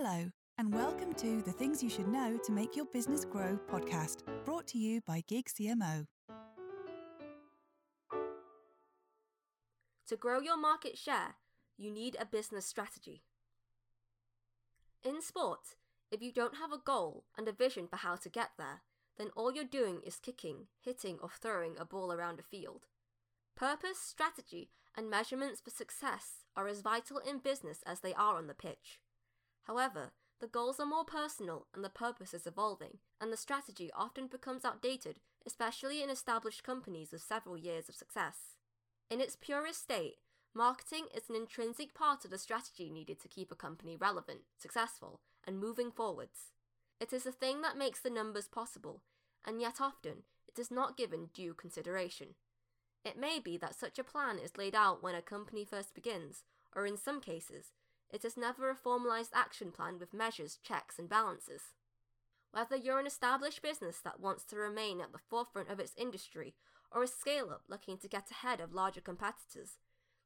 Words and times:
Hello, 0.00 0.30
and 0.58 0.72
welcome 0.72 1.12
to 1.14 1.42
the 1.42 1.50
Things 1.50 1.82
You 1.82 1.90
Should 1.90 2.06
Know 2.06 2.38
to 2.44 2.52
Make 2.52 2.76
Your 2.76 2.84
Business 2.84 3.24
Grow 3.24 3.58
podcast, 3.68 4.18
brought 4.44 4.68
to 4.68 4.78
you 4.78 5.00
by 5.00 5.24
Gig 5.26 5.46
CMO. 5.46 6.06
To 10.06 10.16
grow 10.16 10.38
your 10.38 10.56
market 10.56 10.96
share, 10.96 11.34
you 11.76 11.90
need 11.90 12.16
a 12.20 12.24
business 12.24 12.64
strategy. 12.64 13.24
In 15.02 15.20
sport, 15.20 15.74
if 16.12 16.22
you 16.22 16.32
don't 16.32 16.58
have 16.58 16.70
a 16.70 16.78
goal 16.78 17.24
and 17.36 17.48
a 17.48 17.52
vision 17.52 17.88
for 17.88 17.96
how 17.96 18.14
to 18.14 18.28
get 18.28 18.50
there, 18.56 18.82
then 19.16 19.30
all 19.34 19.52
you're 19.52 19.64
doing 19.64 19.98
is 20.06 20.20
kicking, 20.20 20.68
hitting, 20.80 21.18
or 21.20 21.28
throwing 21.28 21.74
a 21.76 21.84
ball 21.84 22.12
around 22.12 22.38
a 22.38 22.44
field. 22.44 22.86
Purpose, 23.56 23.98
strategy, 23.98 24.70
and 24.96 25.10
measurements 25.10 25.60
for 25.60 25.70
success 25.70 26.44
are 26.54 26.68
as 26.68 26.82
vital 26.82 27.18
in 27.18 27.40
business 27.40 27.80
as 27.84 27.98
they 27.98 28.14
are 28.14 28.36
on 28.36 28.46
the 28.46 28.54
pitch. 28.54 29.00
However, 29.68 30.12
the 30.40 30.46
goals 30.46 30.80
are 30.80 30.86
more 30.86 31.04
personal 31.04 31.66
and 31.74 31.84
the 31.84 31.90
purpose 31.90 32.32
is 32.32 32.46
evolving, 32.46 32.98
and 33.20 33.30
the 33.30 33.36
strategy 33.36 33.90
often 33.94 34.26
becomes 34.26 34.64
outdated, 34.64 35.20
especially 35.46 36.02
in 36.02 36.08
established 36.10 36.64
companies 36.64 37.12
with 37.12 37.22
several 37.22 37.56
years 37.56 37.88
of 37.88 37.94
success. 37.94 38.56
In 39.10 39.20
its 39.20 39.36
purest 39.36 39.82
state, 39.82 40.16
marketing 40.54 41.06
is 41.14 41.28
an 41.28 41.36
intrinsic 41.36 41.92
part 41.92 42.24
of 42.24 42.30
the 42.30 42.38
strategy 42.38 42.88
needed 42.88 43.20
to 43.20 43.28
keep 43.28 43.52
a 43.52 43.56
company 43.56 43.94
relevant, 43.94 44.40
successful, 44.56 45.20
and 45.46 45.60
moving 45.60 45.90
forwards. 45.90 46.52
It 46.98 47.12
is 47.12 47.24
the 47.24 47.32
thing 47.32 47.60
that 47.62 47.76
makes 47.76 48.00
the 48.00 48.10
numbers 48.10 48.48
possible, 48.48 49.02
and 49.44 49.60
yet 49.60 49.80
often 49.80 50.22
it 50.46 50.58
is 50.58 50.70
not 50.70 50.96
given 50.96 51.28
due 51.34 51.52
consideration. 51.52 52.34
It 53.04 53.18
may 53.18 53.38
be 53.38 53.56
that 53.58 53.78
such 53.78 53.98
a 53.98 54.04
plan 54.04 54.38
is 54.38 54.56
laid 54.56 54.74
out 54.74 55.02
when 55.02 55.14
a 55.14 55.22
company 55.22 55.64
first 55.64 55.94
begins, 55.94 56.44
or 56.74 56.86
in 56.86 56.96
some 56.96 57.20
cases, 57.20 57.72
it 58.10 58.24
is 58.24 58.36
never 58.36 58.70
a 58.70 58.74
formalized 58.74 59.32
action 59.34 59.70
plan 59.70 59.98
with 59.98 60.14
measures, 60.14 60.58
checks, 60.62 60.98
and 60.98 61.08
balances. 61.08 61.74
Whether 62.52 62.76
you're 62.76 62.98
an 62.98 63.06
established 63.06 63.62
business 63.62 64.00
that 64.04 64.20
wants 64.20 64.44
to 64.46 64.56
remain 64.56 65.00
at 65.00 65.12
the 65.12 65.18
forefront 65.18 65.70
of 65.70 65.78
its 65.78 65.92
industry 65.96 66.54
or 66.90 67.02
a 67.02 67.08
scale 67.08 67.50
up 67.50 67.62
looking 67.68 67.98
to 67.98 68.08
get 68.08 68.30
ahead 68.30 68.60
of 68.60 68.72
larger 68.72 69.02
competitors, 69.02 69.76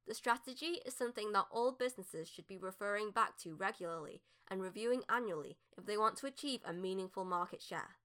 the 0.07 0.15
strategy 0.15 0.81
is 0.87 0.95
something 0.95 1.33
that 1.33 1.47
all 1.51 1.73
businesses 1.73 2.29
should 2.29 2.47
be 2.47 2.59
referring 2.59 3.11
back 3.11 3.37
to 3.39 3.55
regularly 3.55 4.23
and 4.49 4.63
reviewing 4.63 5.03
annually 5.09 5.57
if 5.77 5.87
they 5.87 5.97
want 5.97 6.17
to 6.19 6.27
achieve 6.27 6.61
a 6.65 6.73
meaningful 6.73 7.25
market 7.25 7.63
share. 7.63 7.97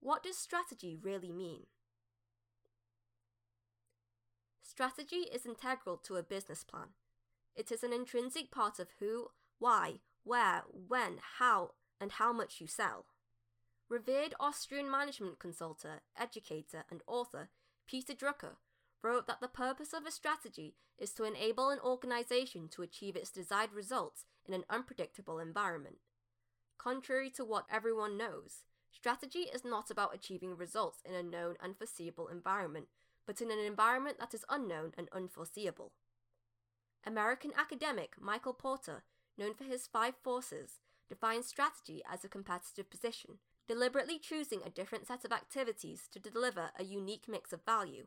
What 0.00 0.22
does 0.22 0.36
strategy 0.36 0.98
really 1.00 1.32
mean? 1.32 1.64
Strategy 4.62 5.28
is 5.32 5.46
integral 5.46 5.96
to 5.98 6.16
a 6.16 6.22
business 6.22 6.64
plan. 6.64 6.88
It 7.54 7.70
is 7.70 7.82
an 7.82 7.92
intrinsic 7.92 8.50
part 8.50 8.78
of 8.78 8.88
who, 8.98 9.28
why, 9.58 10.00
where, 10.24 10.62
when, 10.70 11.18
how, 11.38 11.72
and 12.00 12.12
how 12.12 12.32
much 12.32 12.60
you 12.60 12.66
sell. 12.66 13.06
Revered 13.88 14.34
Austrian 14.40 14.90
management 14.90 15.38
consultant, 15.38 16.00
educator, 16.18 16.84
and 16.90 17.02
author 17.06 17.50
Peter 17.86 18.14
Drucker 18.14 18.56
wrote 19.02 19.26
that 19.26 19.40
the 19.40 19.48
purpose 19.48 19.92
of 19.92 20.06
a 20.06 20.10
strategy 20.10 20.74
is 20.98 21.12
to 21.12 21.24
enable 21.24 21.70
an 21.70 21.78
organization 21.80 22.68
to 22.68 22.82
achieve 22.82 23.14
its 23.14 23.30
desired 23.30 23.72
results 23.72 24.24
in 24.46 24.54
an 24.54 24.64
unpredictable 24.70 25.38
environment. 25.38 25.98
Contrary 26.78 27.30
to 27.30 27.44
what 27.44 27.66
everyone 27.70 28.16
knows, 28.16 28.64
strategy 28.90 29.46
is 29.52 29.64
not 29.64 29.90
about 29.90 30.14
achieving 30.14 30.56
results 30.56 31.00
in 31.04 31.14
a 31.14 31.22
known 31.22 31.56
and 31.62 31.76
foreseeable 31.76 32.28
environment, 32.28 32.86
but 33.26 33.40
in 33.40 33.50
an 33.50 33.58
environment 33.58 34.18
that 34.18 34.34
is 34.34 34.44
unknown 34.48 34.92
and 34.96 35.08
unforeseeable. 35.12 35.92
American 37.06 37.52
academic 37.58 38.14
Michael 38.20 38.54
Porter, 38.54 39.04
known 39.36 39.54
for 39.54 39.64
his 39.64 39.86
five 39.86 40.14
forces, 40.22 40.80
defines 41.08 41.46
strategy 41.46 42.02
as 42.10 42.24
a 42.24 42.28
competitive 42.28 42.90
position, 42.90 43.38
deliberately 43.68 44.18
choosing 44.18 44.60
a 44.64 44.70
different 44.70 45.06
set 45.06 45.24
of 45.24 45.32
activities 45.32 46.08
to 46.12 46.18
deliver 46.18 46.70
a 46.78 46.84
unique 46.84 47.24
mix 47.28 47.52
of 47.52 47.64
value. 47.64 48.06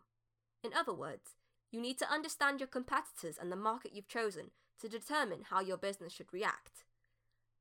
In 0.63 0.72
other 0.74 0.94
words, 0.94 1.36
you 1.72 1.81
need 1.81 1.97
to 2.00 2.12
understand 2.12 2.59
your 2.59 2.68
competitors 2.68 3.38
and 3.40 3.52
the 3.52 3.56
market 3.56 3.91
you've 3.94 4.07
chosen 4.07 4.52
to 4.81 4.90
determine 4.90 5.46
how 5.50 5.62
your 5.62 5.78
business 5.78 6.13
should 6.13 6.34
react. 6.34 6.86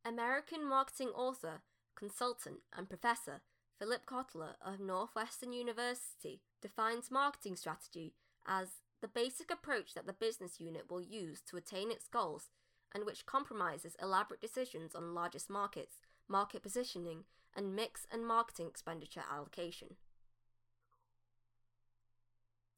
American 0.05 0.67
marketing 0.67 1.09
author, 1.09 1.63
consultant, 1.97 2.59
and 2.77 2.89
professor 2.89 3.43
Philip 3.79 4.07
Kotler 4.07 4.55
of 4.65 4.81
Northwestern 4.81 5.53
University 5.53 6.41
defines 6.63 7.11
marketing 7.11 7.57
strategy 7.57 8.15
as 8.47 8.69
the 9.01 9.09
basic 9.09 9.51
approach 9.51 9.95
that 9.95 10.07
the 10.07 10.13
business 10.13 10.61
unit 10.61 10.91
will 10.91 11.03
use 11.03 11.41
to 11.43 11.57
attain 11.57 11.91
its 11.91 12.09
goals 12.09 12.51
and 12.95 13.05
which 13.05 13.27
compromises 13.27 13.97
elaborate 14.01 14.41
decisions 14.41 14.95
on 14.95 15.15
largest 15.15 15.51
markets, 15.51 15.97
market 16.29 16.63
positioning, 16.63 17.25
and 17.55 17.75
mix 17.75 18.07
and 18.11 18.27
marketing 18.27 18.67
expenditure 18.67 19.25
allocation. 19.31 19.97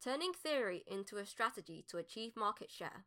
Turning 0.02 0.32
theory 0.32 0.84
into 0.86 1.16
a 1.16 1.26
strategy 1.26 1.84
to 1.88 1.98
achieve 1.98 2.36
market 2.36 2.70
share. 2.70 3.04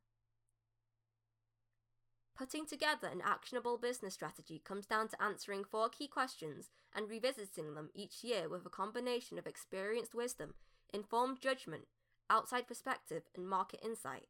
Putting 2.35 2.65
together 2.65 3.07
an 3.07 3.21
actionable 3.23 3.77
business 3.77 4.13
strategy 4.13 4.61
comes 4.63 4.85
down 4.85 5.07
to 5.09 5.21
answering 5.21 5.63
four 5.63 5.89
key 5.89 6.07
questions 6.07 6.69
and 6.95 7.09
revisiting 7.09 7.75
them 7.75 7.89
each 7.93 8.23
year 8.23 8.49
with 8.49 8.65
a 8.65 8.69
combination 8.69 9.37
of 9.37 9.45
experienced 9.45 10.15
wisdom, 10.15 10.55
informed 10.93 11.39
judgment, 11.39 11.83
outside 12.31 12.67
perspective, 12.67 13.23
and 13.35 13.47
market 13.47 13.81
insight. 13.83 14.25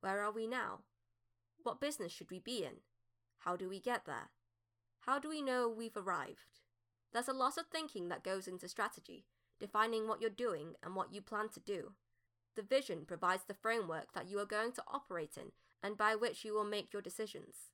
Where 0.00 0.22
are 0.22 0.30
we 0.30 0.46
now? 0.46 0.80
What 1.62 1.80
business 1.80 2.12
should 2.12 2.30
we 2.30 2.38
be 2.38 2.62
in? 2.62 2.82
How 3.38 3.56
do 3.56 3.68
we 3.68 3.80
get 3.80 4.04
there? 4.04 4.30
How 5.00 5.18
do 5.18 5.28
we 5.28 5.42
know 5.42 5.68
we've 5.68 5.96
arrived? 5.96 6.60
There's 7.12 7.28
a 7.28 7.32
lot 7.32 7.56
of 7.56 7.66
thinking 7.66 8.08
that 8.08 8.22
goes 8.22 8.46
into 8.46 8.68
strategy, 8.68 9.24
defining 9.58 10.06
what 10.06 10.20
you're 10.20 10.30
doing 10.30 10.74
and 10.82 10.94
what 10.94 11.12
you 11.12 11.22
plan 11.22 11.48
to 11.54 11.60
do. 11.60 11.92
The 12.54 12.62
vision 12.62 13.04
provides 13.06 13.44
the 13.48 13.54
framework 13.54 14.12
that 14.12 14.28
you 14.28 14.38
are 14.38 14.46
going 14.46 14.72
to 14.72 14.84
operate 14.86 15.36
in 15.36 15.52
and 15.82 15.96
by 15.96 16.14
which 16.14 16.44
you 16.44 16.54
will 16.54 16.64
make 16.64 16.92
your 16.92 17.02
decisions. 17.02 17.70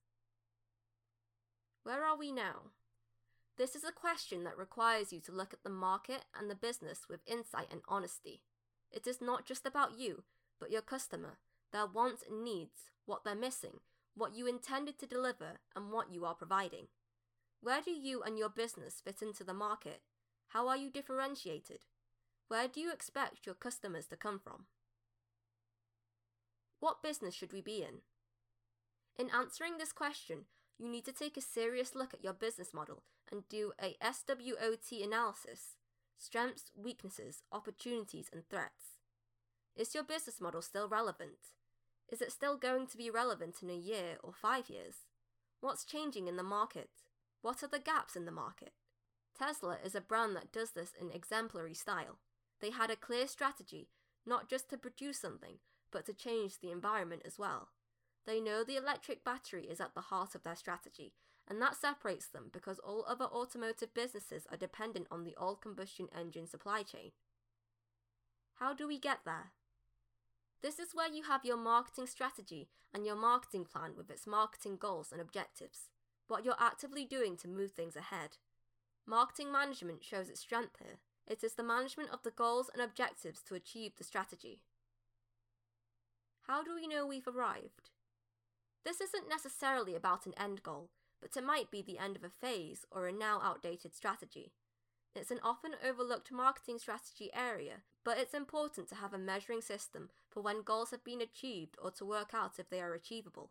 Where 1.82 2.04
are 2.04 2.16
we 2.16 2.30
now? 2.30 2.70
This 3.56 3.74
is 3.74 3.84
a 3.84 3.92
question 3.92 4.44
that 4.44 4.56
requires 4.56 5.12
you 5.12 5.20
to 5.20 5.32
look 5.32 5.53
at 5.53 5.62
the 5.62 5.70
market 5.70 6.24
and 6.38 6.50
the 6.50 6.54
business 6.54 7.06
with 7.09 7.20
insight 7.26 7.66
and 7.70 7.80
honesty. 7.88 8.42
It 8.92 9.06
is 9.06 9.20
not 9.20 9.47
just 9.47 9.66
about 9.66 9.98
you, 9.98 10.25
but 10.60 10.70
your 10.70 10.82
customer, 10.82 11.38
their 11.72 11.86
wants 11.86 12.22
and 12.28 12.44
needs, 12.44 12.91
what 13.06 13.25
they're 13.25 13.34
missing, 13.34 13.80
what 14.14 14.36
you 14.36 14.47
intended 14.47 14.98
to 14.98 15.06
deliver, 15.06 15.60
and 15.75 15.91
what 15.91 16.12
you 16.12 16.25
are 16.25 16.34
providing. 16.34 16.88
Where 17.60 17.80
do 17.80 17.91
you 17.91 18.22
and 18.22 18.38
your 18.38 18.48
business 18.48 19.00
fit 19.03 19.22
into 19.22 19.44
the 19.44 19.54
market? 19.54 20.03
How 20.48 20.69
are 20.69 20.76
you 20.76 20.91
differentiated? 20.91 21.86
Where 22.48 22.69
do 22.69 22.80
you 22.80 22.92
expect 22.92 23.47
your 23.47 23.54
customers 23.54 24.06
to 24.08 24.16
come 24.16 24.38
from? 24.38 24.66
What 26.80 27.03
business 27.03 27.34
should 27.34 27.53
we 27.53 27.62
be 27.62 27.82
in? 27.82 28.03
In 29.16 29.30
answering 29.34 29.78
this 29.78 29.92
question, 29.92 30.47
you 30.78 30.88
need 30.88 31.04
to 31.04 31.12
take 31.12 31.36
a 31.36 31.41
serious 31.41 31.94
look 31.94 32.12
at 32.12 32.24
your 32.24 32.32
business 32.32 32.74
model 32.74 33.04
and 33.30 33.48
do 33.48 33.72
a 33.80 33.97
SWOT 34.03 35.03
analysis 35.03 35.76
strengths, 36.22 36.71
weaknesses, 36.77 37.43
opportunities, 37.50 38.31
and 38.33 38.49
threats. 38.49 38.99
Is 39.75 39.94
your 39.94 40.05
business 40.05 40.41
model 40.41 40.62
still 40.62 40.88
relevant? 40.88 41.53
Is 42.09 42.22
it 42.22 42.31
still 42.31 42.56
going 42.56 42.87
to 42.88 42.97
be 42.97 43.10
relevant 43.10 43.56
in 43.62 43.71
a 43.71 43.75
year 43.75 44.19
or 44.22 44.33
five 44.33 44.69
years? 44.69 45.06
What's 45.60 45.84
changing 45.84 46.28
in 46.28 46.37
the 46.37 46.43
market? 46.43 46.91
What 47.41 47.62
are 47.62 47.69
the 47.69 47.78
gaps 47.78 48.15
in 48.15 48.25
the 48.25 48.31
market? 48.31 48.72
Tesla 49.37 49.78
is 49.84 49.94
a 49.94 50.00
brand 50.00 50.37
that 50.37 50.53
does 50.53 50.72
this 50.72 50.93
in 51.00 51.10
exemplary 51.10 51.75
style. 51.75 52.19
They 52.60 52.71
had 52.71 52.91
a 52.91 52.97
clear 52.97 53.27
strategy, 53.27 53.89
not 54.25 54.49
just 54.49 54.69
to 54.71 54.78
produce 54.78 55.19
something, 55.19 55.56
but 55.91 56.06
to 56.06 56.15
change 56.15 56.60
the 56.60 56.71
environment 56.71 57.22
as 57.25 57.39
well. 57.39 57.71
They 58.27 58.41
know 58.41 58.62
the 58.62 58.77
electric 58.77 59.25
battery 59.25 59.65
is 59.65 59.81
at 59.81 59.94
the 59.94 60.03
heart 60.03 60.37
of 60.37 60.44
their 60.44 60.54
strategy, 60.54 61.15
and 61.48 61.60
that 61.60 61.77
separates 61.77 62.27
them 62.27 62.50
because 62.53 62.78
all 62.78 63.04
other 63.09 63.24
automotive 63.24 63.92
businesses 63.94 64.47
are 64.50 64.56
dependent 64.56 65.06
on 65.10 65.24
the 65.24 65.34
old 65.36 65.60
combustion 65.60 66.09
engine 66.16 66.47
supply 66.47 66.83
chain. 66.83 67.10
How 68.54 68.74
do 68.74 68.86
we 68.86 68.98
get 68.98 69.21
there? 69.24 69.53
This 70.62 70.78
is 70.78 70.94
where 70.94 71.12
you 71.12 71.24
have 71.24 71.44
your 71.44 71.56
marketing 71.56 72.06
strategy 72.06 72.68
and 72.94 73.04
your 73.04 73.16
marketing 73.16 73.65
plan 73.65 73.92
with 73.97 74.10
its 74.10 74.27
marketing 74.27 74.77
goals 74.77 75.10
and 75.10 75.21
objectives, 75.21 75.89
what 76.28 76.44
you're 76.44 76.54
actively 76.60 77.04
doing 77.04 77.36
to 77.39 77.48
move 77.48 77.72
things 77.72 77.97
ahead. 77.97 78.36
Marketing 79.04 79.50
management 79.50 80.04
shows 80.04 80.28
its 80.28 80.41
strength 80.41 80.77
here. 80.78 80.98
It 81.27 81.42
is 81.42 81.54
the 81.54 81.65
management 81.65 82.10
of 82.12 82.22
the 82.22 82.30
goals 82.30 82.71
and 82.72 82.80
objectives 82.80 83.42
to 83.42 83.54
achieve 83.54 83.97
the 83.97 84.04
strategy. 84.04 84.60
How 86.47 86.62
do 86.62 86.74
we 86.74 86.86
know 86.86 87.06
we've 87.06 87.27
arrived? 87.27 87.91
This 88.84 89.00
isn't 89.00 89.28
necessarily 89.28 89.95
about 89.95 90.27
an 90.27 90.34
end 90.36 90.62
goal, 90.62 90.91
but 91.22 91.36
it 91.36 91.45
might 91.45 91.71
be 91.71 91.80
the 91.80 91.98
end 91.98 92.16
of 92.16 92.24
a 92.24 92.28
phase 92.28 92.84
or 92.91 93.07
a 93.07 93.13
now 93.13 93.41
outdated 93.42 93.95
strategy. 93.95 94.53
It's 95.15 95.30
an 95.30 95.41
often 95.45 95.77
overlooked 95.86 96.33
marketing 96.33 96.78
strategy 96.78 97.30
area, 97.33 97.83
but 98.04 98.19
it's 98.19 98.34
important 98.34 98.89
to 98.89 98.97
have 98.97 99.15
a 99.15 99.19
measuring 99.19 99.60
system 99.60 100.10
for 100.28 100.42
when 100.42 100.63
goals 100.63 100.91
have 100.91 101.04
been 101.04 101.21
achieved 101.21 101.77
or 101.80 101.91
to 101.92 102.04
work 102.04 102.33
out 102.34 102.59
if 102.59 102.69
they 102.69 102.80
are 102.80 102.95
achievable. 102.95 103.51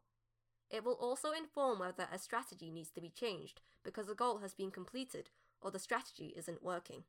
It 0.70 0.84
will 0.84 0.98
also 1.00 1.32
inform 1.32 1.80
whether 1.80 2.08
a 2.12 2.20
strategy 2.20 2.70
needs 2.70 2.90
to 2.92 3.02
be 3.02 3.10
changed 3.10 3.62
because 3.84 4.10
a 4.10 4.16
goal 4.16 4.40
has 4.40 4.54
been 4.54 4.72
completed 4.72 5.30
or 5.62 5.72
the 5.72 5.80
strategy 5.80 6.34
isn't 6.36 6.64
working. 6.64 7.04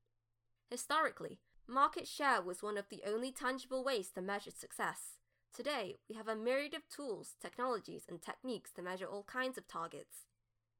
Historically, 0.70 1.38
market 1.66 2.06
share 2.06 2.42
was 2.42 2.62
one 2.62 2.76
of 2.76 2.88
the 2.88 3.02
only 3.06 3.32
tangible 3.32 3.82
ways 3.82 4.10
to 4.10 4.20
measure 4.20 4.50
success. 4.50 5.18
Today, 5.54 5.96
we 6.08 6.14
have 6.14 6.28
a 6.28 6.36
myriad 6.36 6.74
of 6.74 6.88
tools, 6.88 7.34
technologies, 7.40 8.04
and 8.08 8.20
techniques 8.20 8.70
to 8.72 8.82
measure 8.82 9.06
all 9.06 9.24
kinds 9.24 9.58
of 9.58 9.68
targets. 9.68 10.26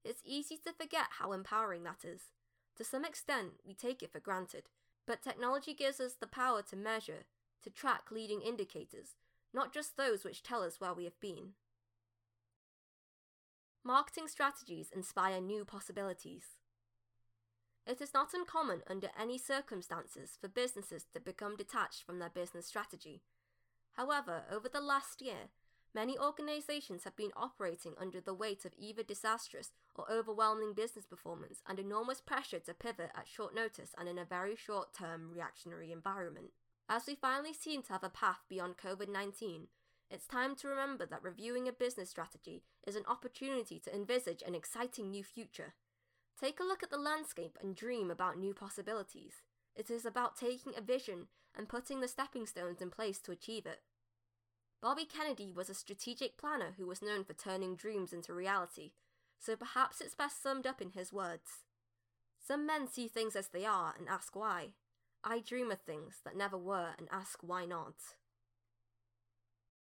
It's 0.04 0.22
easy 0.24 0.56
to 0.64 0.72
forget 0.72 1.06
how 1.18 1.32
empowering 1.32 1.84
that 1.84 2.04
is. 2.04 2.32
To 2.76 2.84
some 2.84 3.04
extent, 3.04 3.52
we 3.66 3.74
take 3.74 4.02
it 4.02 4.10
for 4.12 4.20
granted, 4.20 4.64
but 5.06 5.22
technology 5.22 5.74
gives 5.74 6.00
us 6.00 6.14
the 6.14 6.26
power 6.26 6.62
to 6.62 6.76
measure, 6.76 7.24
to 7.62 7.70
track 7.70 8.10
leading 8.10 8.40
indicators, 8.40 9.16
not 9.52 9.72
just 9.72 9.96
those 9.96 10.24
which 10.24 10.42
tell 10.42 10.62
us 10.62 10.80
where 10.80 10.94
we 10.94 11.04
have 11.04 11.20
been. 11.20 11.50
Marketing 13.84 14.28
strategies 14.28 14.90
inspire 14.94 15.40
new 15.40 15.64
possibilities. 15.64 16.56
It 17.86 18.00
is 18.00 18.14
not 18.14 18.32
uncommon 18.32 18.82
under 18.88 19.08
any 19.20 19.38
circumstances 19.38 20.38
for 20.40 20.48
businesses 20.48 21.04
to 21.12 21.20
become 21.20 21.56
detached 21.56 22.04
from 22.04 22.20
their 22.20 22.30
business 22.30 22.66
strategy. 22.66 23.22
However, 23.94 24.44
over 24.50 24.68
the 24.68 24.80
last 24.80 25.20
year, 25.20 25.50
many 25.94 26.18
organizations 26.18 27.04
have 27.04 27.16
been 27.16 27.32
operating 27.36 27.94
under 28.00 28.20
the 28.20 28.34
weight 28.34 28.64
of 28.64 28.72
either 28.78 29.02
disastrous 29.02 29.70
or 29.94 30.10
overwhelming 30.10 30.72
business 30.74 31.06
performance 31.06 31.62
and 31.68 31.78
enormous 31.78 32.20
pressure 32.20 32.58
to 32.60 32.74
pivot 32.74 33.10
at 33.16 33.28
short 33.28 33.54
notice 33.54 33.94
and 33.98 34.08
in 34.08 34.18
a 34.18 34.24
very 34.24 34.56
short 34.56 34.94
term 34.94 35.30
reactionary 35.32 35.92
environment. 35.92 36.50
As 36.88 37.06
we 37.06 37.14
finally 37.14 37.52
seem 37.52 37.82
to 37.84 37.92
have 37.92 38.04
a 38.04 38.10
path 38.10 38.40
beyond 38.48 38.76
COVID 38.76 39.08
19, 39.08 39.68
it's 40.10 40.26
time 40.26 40.54
to 40.56 40.68
remember 40.68 41.06
that 41.06 41.22
reviewing 41.22 41.66
a 41.66 41.72
business 41.72 42.10
strategy 42.10 42.62
is 42.86 42.96
an 42.96 43.04
opportunity 43.08 43.80
to 43.80 43.94
envisage 43.94 44.42
an 44.46 44.54
exciting 44.54 45.10
new 45.10 45.24
future. 45.24 45.74
Take 46.38 46.60
a 46.60 46.64
look 46.64 46.82
at 46.82 46.90
the 46.90 46.98
landscape 46.98 47.56
and 47.62 47.74
dream 47.74 48.10
about 48.10 48.38
new 48.38 48.52
possibilities. 48.52 49.42
It 49.74 49.90
is 49.90 50.04
about 50.04 50.36
taking 50.36 50.74
a 50.76 50.82
vision 50.82 51.28
and 51.56 51.68
putting 51.68 52.00
the 52.00 52.08
stepping 52.08 52.46
stones 52.46 52.82
in 52.82 52.90
place 52.90 53.18
to 53.20 53.32
achieve 53.32 53.64
it. 53.64 53.80
Bobby 54.82 55.04
Kennedy 55.04 55.52
was 55.54 55.70
a 55.70 55.74
strategic 55.74 56.36
planner 56.36 56.74
who 56.76 56.86
was 56.86 57.00
known 57.00 57.22
for 57.22 57.34
turning 57.34 57.76
dreams 57.76 58.12
into 58.12 58.34
reality, 58.34 58.90
so 59.38 59.54
perhaps 59.54 60.00
it's 60.00 60.16
best 60.16 60.42
summed 60.42 60.66
up 60.66 60.82
in 60.82 60.90
his 60.90 61.12
words. 61.12 61.62
Some 62.44 62.66
men 62.66 62.88
see 62.88 63.06
things 63.06 63.36
as 63.36 63.46
they 63.46 63.64
are 63.64 63.94
and 63.96 64.08
ask 64.08 64.34
why. 64.34 64.70
I 65.22 65.38
dream 65.38 65.70
of 65.70 65.80
things 65.80 66.16
that 66.24 66.36
never 66.36 66.58
were 66.58 66.88
and 66.98 67.06
ask 67.12 67.38
why 67.42 67.64
not. 67.64 67.94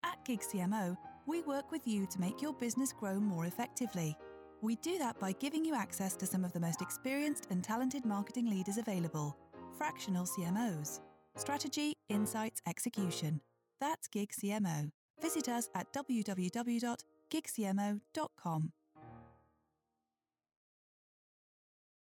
At 0.02 0.24
Gig 0.24 0.40
CMO, 0.40 0.96
we 1.26 1.42
work 1.42 1.70
with 1.70 1.86
you 1.86 2.06
to 2.06 2.20
make 2.20 2.40
your 2.40 2.54
business 2.54 2.94
grow 2.94 3.20
more 3.20 3.44
effectively. 3.44 4.16
We 4.62 4.76
do 4.76 4.96
that 4.98 5.20
by 5.20 5.32
giving 5.32 5.66
you 5.66 5.74
access 5.74 6.16
to 6.16 6.26
some 6.26 6.46
of 6.46 6.54
the 6.54 6.60
most 6.60 6.80
experienced 6.80 7.46
and 7.50 7.62
talented 7.62 8.06
marketing 8.06 8.48
leaders 8.48 8.78
available 8.78 9.36
fractional 9.76 10.24
CMOs. 10.24 11.00
Strategy, 11.36 11.92
insights, 12.08 12.62
execution. 12.66 13.42
That's 13.80 14.08
Gig 14.08 14.32
CMO. 14.32 14.90
Visit 15.20 15.48
us 15.48 15.68
at 15.74 15.92
www.gigcmo.com. 15.92 18.72